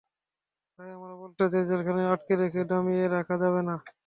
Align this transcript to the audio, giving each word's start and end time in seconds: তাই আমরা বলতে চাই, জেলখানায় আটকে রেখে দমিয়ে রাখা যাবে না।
তাই 0.79 0.89
আমরা 0.95 1.13
বলতে 1.21 1.43
চাই, 1.51 1.63
জেলখানায় 1.69 2.11
আটকে 2.13 2.33
রেখে 2.35 2.61
দমিয়ে 2.71 3.05
রাখা 3.09 3.35
যাবে 3.43 3.61
না। 3.67 3.75